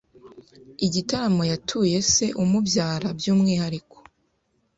igitaramo 0.85 1.43
yatuye 1.51 1.97
se 2.13 2.25
umubyara 2.43 3.07
by’umwihariko. 3.17 3.97